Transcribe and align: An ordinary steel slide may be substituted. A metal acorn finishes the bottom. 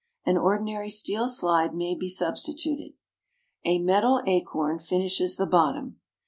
An 0.25 0.35
ordinary 0.35 0.89
steel 0.89 1.27
slide 1.29 1.75
may 1.75 1.93
be 1.93 2.09
substituted. 2.09 2.93
A 3.65 3.77
metal 3.77 4.23
acorn 4.25 4.79
finishes 4.79 5.37
the 5.37 5.45
bottom. 5.45 5.97